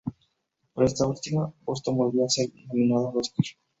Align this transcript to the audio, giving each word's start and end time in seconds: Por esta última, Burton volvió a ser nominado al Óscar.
Por 0.73 0.83
esta 0.83 1.05
última, 1.05 1.53
Burton 1.63 1.95
volvió 1.95 2.25
a 2.25 2.29
ser 2.29 2.49
nominado 2.69 3.09
al 3.11 3.17
Óscar. 3.17 3.45